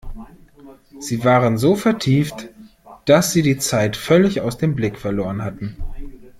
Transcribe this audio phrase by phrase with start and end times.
[0.99, 2.49] Sie waren so vertieft,
[3.05, 5.77] dass sie die Zeit völlig aus dem Blick verloren hatten.